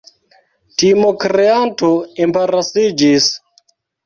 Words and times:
Timokreanto 0.83 1.91
embarasiĝis. 2.27 3.31